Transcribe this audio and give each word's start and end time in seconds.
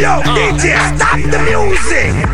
Yo, 0.00 0.22
DJ, 0.22 0.96
stop 0.96 1.20
the 1.30 1.38
music! 1.44 2.29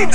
Hey 0.00 0.06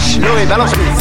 Flash, 0.00 0.16
eh, 0.16 0.20
Louis, 0.20 0.46
balance 0.46 0.99